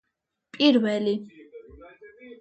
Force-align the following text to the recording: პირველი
პირველი 0.57 1.13